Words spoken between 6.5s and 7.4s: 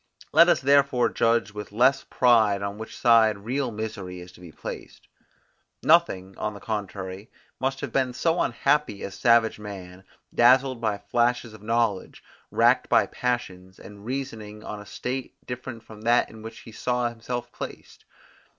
the contrary,